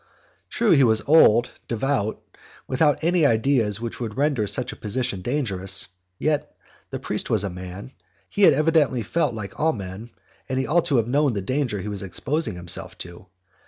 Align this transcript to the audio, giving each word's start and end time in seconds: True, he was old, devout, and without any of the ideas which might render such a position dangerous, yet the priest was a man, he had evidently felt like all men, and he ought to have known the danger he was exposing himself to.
True, 0.49 0.71
he 0.71 0.83
was 0.83 1.03
old, 1.07 1.51
devout, 1.67 2.19
and 2.33 2.41
without 2.67 3.03
any 3.03 3.23
of 3.23 3.29
the 3.29 3.33
ideas 3.35 3.79
which 3.79 4.01
might 4.01 4.17
render 4.17 4.47
such 4.47 4.73
a 4.73 4.75
position 4.75 5.21
dangerous, 5.21 5.89
yet 6.17 6.57
the 6.89 6.97
priest 6.97 7.29
was 7.29 7.43
a 7.43 7.51
man, 7.51 7.93
he 8.27 8.41
had 8.41 8.53
evidently 8.55 9.03
felt 9.03 9.35
like 9.35 9.59
all 9.59 9.73
men, 9.73 10.09
and 10.49 10.57
he 10.57 10.65
ought 10.65 10.85
to 10.85 10.97
have 10.97 11.07
known 11.07 11.35
the 11.35 11.41
danger 11.43 11.79
he 11.81 11.87
was 11.87 12.01
exposing 12.01 12.55
himself 12.55 12.97
to. 12.97 13.27